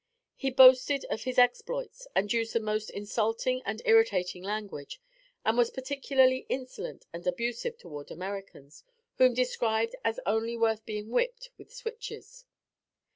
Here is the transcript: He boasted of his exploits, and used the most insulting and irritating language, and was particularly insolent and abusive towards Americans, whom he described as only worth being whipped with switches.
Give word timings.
He 0.35 0.49
boasted 0.49 1.05
of 1.11 1.25
his 1.25 1.37
exploits, 1.37 2.07
and 2.15 2.33
used 2.33 2.53
the 2.53 2.59
most 2.59 2.89
insulting 2.89 3.61
and 3.67 3.83
irritating 3.85 4.41
language, 4.41 4.99
and 5.45 5.55
was 5.55 5.69
particularly 5.69 6.47
insolent 6.49 7.05
and 7.13 7.27
abusive 7.27 7.77
towards 7.77 8.09
Americans, 8.09 8.83
whom 9.19 9.33
he 9.33 9.35
described 9.35 9.95
as 10.03 10.19
only 10.25 10.57
worth 10.57 10.87
being 10.87 11.11
whipped 11.11 11.51
with 11.59 11.71
switches. 11.71 12.45